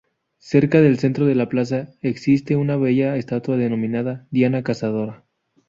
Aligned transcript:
Cerca 0.39 0.81
del 0.81 0.97
centro 0.97 1.27
de 1.27 1.35
la 1.35 1.47
plaza 1.47 1.93
existe 2.01 2.55
una 2.55 2.75
bella 2.75 3.17
estatua 3.17 3.55
denominada 3.55 4.25
"Diana 4.31 4.63
Cazadora". 4.63 5.25